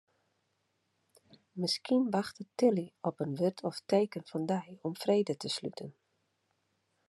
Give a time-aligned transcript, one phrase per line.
[1.59, 5.89] Miskien wachtet Tilly op in wurd of teken fan dy om frede te sluten.